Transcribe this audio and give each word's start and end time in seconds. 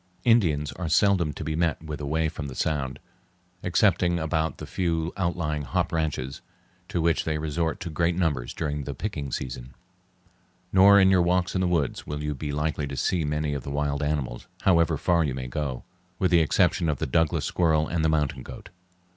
Indians 0.23 0.71
are 0.71 0.89
seldom 0.89 1.31
to 1.33 1.43
be 1.43 1.55
met 1.55 1.83
with 1.83 2.01
away 2.01 2.27
from 2.27 2.47
the 2.47 2.55
Sound, 2.55 2.97
excepting 3.63 4.17
about 4.17 4.57
the 4.57 4.65
few 4.65 5.13
outlying 5.15 5.61
hop 5.61 5.93
ranches, 5.93 6.41
to 6.89 6.99
which 7.03 7.23
they 7.23 7.37
resort 7.37 7.85
in 7.85 7.93
great 7.93 8.15
numbers 8.15 8.51
during 8.51 8.85
the 8.85 8.95
picking 8.95 9.31
season. 9.31 9.75
Nor 10.73 10.99
in 10.99 11.11
your 11.11 11.21
walks 11.21 11.53
in 11.53 11.61
the 11.61 11.67
woods 11.67 12.07
will 12.07 12.23
you 12.23 12.33
be 12.33 12.51
likely 12.51 12.87
to 12.87 12.97
see 12.97 13.23
many 13.23 13.53
of 13.53 13.61
the 13.61 13.69
wild 13.69 14.01
animals, 14.01 14.47
however 14.61 14.97
far 14.97 15.23
you 15.23 15.35
may 15.35 15.45
go, 15.47 15.83
with 16.17 16.31
the 16.31 16.39
exception 16.39 16.89
of 16.89 16.97
the 16.97 17.05
Douglas 17.05 17.45
squirrel 17.45 17.87
and 17.87 18.03
the 18.03 18.09
mountain 18.09 18.41
goat. 18.41 18.69